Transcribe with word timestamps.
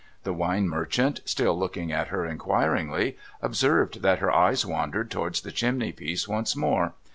The 0.23 0.33
wine 0.33 0.67
merchant, 0.67 1.21
still 1.25 1.55
looking 1.55 1.91
at 1.91 2.07
her 2.07 2.25
inquiringly, 2.25 3.17
observed 3.39 4.01
that 4.01 4.17
her 4.17 4.31
eyes 4.31 4.65
wandered 4.65 5.11
towards 5.11 5.41
the 5.41 5.51
chimney 5.51 5.91
piece 5.91 6.27
once 6.27 6.55
more. 6.55 6.95